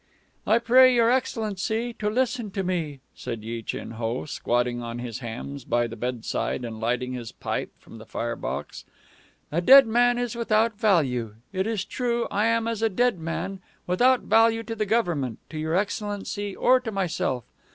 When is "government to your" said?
14.87-15.75